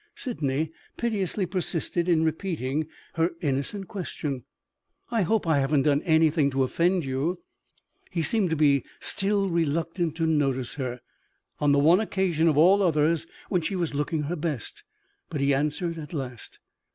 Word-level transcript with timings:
Sydney 0.15 0.71
piteously 0.97 1.45
persisted 1.45 2.09
in 2.09 2.23
repeating 2.23 2.87
her 3.13 3.35
innocent 3.39 3.87
question: 3.87 4.45
"I 5.11 5.21
hope 5.21 5.45
I 5.45 5.59
haven't 5.59 5.83
done 5.83 6.01
anything 6.01 6.49
to 6.49 6.63
offend 6.63 7.05
you?" 7.05 7.43
He 8.09 8.23
seemed 8.23 8.49
to 8.49 8.55
be 8.55 8.83
still 8.99 9.47
reluctant 9.47 10.15
to 10.15 10.25
notice 10.25 10.73
her 10.73 11.01
on 11.59 11.71
the 11.71 11.77
one 11.77 11.99
occasion 11.99 12.47
of 12.47 12.57
all 12.57 12.81
others 12.81 13.27
when 13.49 13.61
she 13.61 13.75
was 13.75 13.93
looking 13.93 14.23
her 14.23 14.35
best! 14.35 14.81
But 15.29 15.39
he 15.39 15.53
answered 15.53 15.99
at 15.99 16.13
last. 16.13 16.57